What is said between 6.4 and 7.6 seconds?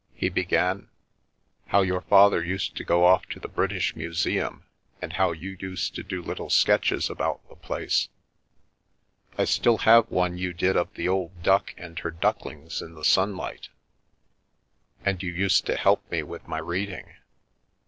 sketches about the